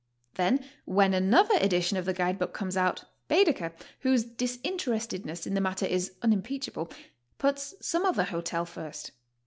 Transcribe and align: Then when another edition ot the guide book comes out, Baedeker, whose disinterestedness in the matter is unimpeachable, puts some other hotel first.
Then 0.33 0.65
when 0.85 1.13
another 1.13 1.53
edition 1.61 1.95
ot 1.95 2.05
the 2.05 2.13
guide 2.13 2.39
book 2.39 2.55
comes 2.55 2.75
out, 2.75 3.03
Baedeker, 3.27 3.71
whose 3.99 4.23
disinterestedness 4.23 5.45
in 5.45 5.53
the 5.53 5.61
matter 5.61 5.85
is 5.85 6.13
unimpeachable, 6.23 6.89
puts 7.37 7.75
some 7.85 8.03
other 8.03 8.23
hotel 8.23 8.65
first. 8.65 9.11